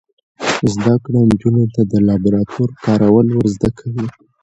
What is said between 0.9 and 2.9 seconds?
کړه نجونو ته د لابراتوار